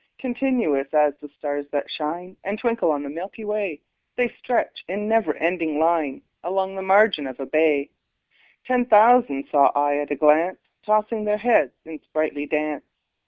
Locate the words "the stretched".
4.15-4.83